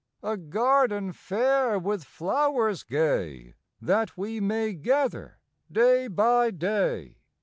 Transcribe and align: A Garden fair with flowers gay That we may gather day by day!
A 0.23 0.35
Garden 0.35 1.13
fair 1.13 1.77
with 1.77 2.05
flowers 2.05 2.81
gay 2.81 3.53
That 3.79 4.17
we 4.17 4.39
may 4.39 4.73
gather 4.73 5.37
day 5.71 6.07
by 6.07 6.49
day! 6.49 7.17